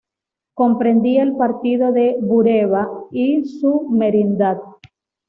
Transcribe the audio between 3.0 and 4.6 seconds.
y su Merindad.